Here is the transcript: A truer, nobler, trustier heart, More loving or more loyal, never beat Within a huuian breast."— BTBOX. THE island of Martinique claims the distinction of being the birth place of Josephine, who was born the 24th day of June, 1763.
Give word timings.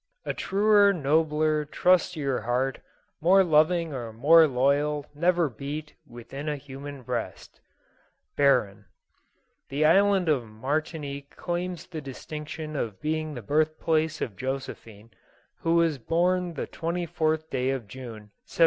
A 0.25 0.33
truer, 0.33 0.91
nobler, 0.93 1.63
trustier 1.63 2.39
heart, 2.41 2.79
More 3.21 3.43
loving 3.43 3.93
or 3.93 4.11
more 4.11 4.47
loyal, 4.47 5.05
never 5.13 5.47
beat 5.47 5.93
Within 6.07 6.49
a 6.49 6.57
huuian 6.57 7.05
breast."— 7.05 7.61
BTBOX. 8.35 8.85
THE 9.69 9.85
island 9.85 10.27
of 10.27 10.47
Martinique 10.47 11.35
claims 11.35 11.85
the 11.85 12.01
distinction 12.01 12.75
of 12.75 12.99
being 12.99 13.35
the 13.35 13.43
birth 13.43 13.79
place 13.79 14.21
of 14.21 14.35
Josephine, 14.35 15.11
who 15.59 15.75
was 15.75 15.99
born 15.99 16.55
the 16.55 16.65
24th 16.65 17.51
day 17.51 17.69
of 17.69 17.87
June, 17.87 18.33
1763. 18.49 18.57